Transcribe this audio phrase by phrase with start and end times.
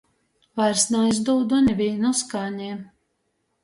[0.59, 2.75] Vairs naizdūdu nivīnu skani.